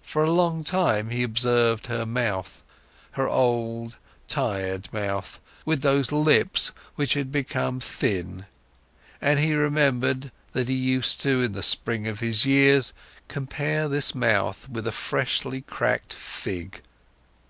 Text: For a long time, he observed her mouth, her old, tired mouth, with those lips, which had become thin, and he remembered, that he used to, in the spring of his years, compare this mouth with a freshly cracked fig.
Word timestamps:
For 0.00 0.24
a 0.24 0.30
long 0.30 0.64
time, 0.64 1.10
he 1.10 1.22
observed 1.22 1.88
her 1.88 2.06
mouth, 2.06 2.62
her 3.10 3.28
old, 3.28 3.98
tired 4.26 4.90
mouth, 4.94 5.40
with 5.66 5.82
those 5.82 6.10
lips, 6.10 6.72
which 6.94 7.12
had 7.12 7.30
become 7.30 7.78
thin, 7.78 8.46
and 9.20 9.38
he 9.38 9.52
remembered, 9.52 10.32
that 10.54 10.70
he 10.70 10.74
used 10.74 11.20
to, 11.20 11.42
in 11.42 11.52
the 11.52 11.62
spring 11.62 12.08
of 12.08 12.20
his 12.20 12.46
years, 12.46 12.94
compare 13.28 13.90
this 13.90 14.14
mouth 14.14 14.70
with 14.70 14.86
a 14.86 14.90
freshly 14.90 15.60
cracked 15.60 16.14
fig. 16.14 16.80